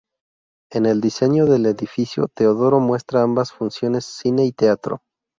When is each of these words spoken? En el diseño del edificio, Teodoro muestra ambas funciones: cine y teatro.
En 0.71 0.87
el 0.87 0.99
diseño 0.99 1.45
del 1.45 1.67
edificio, 1.67 2.27
Teodoro 2.33 2.79
muestra 2.79 3.21
ambas 3.21 3.51
funciones: 3.51 4.03
cine 4.05 4.45
y 4.47 4.51
teatro. 4.51 5.03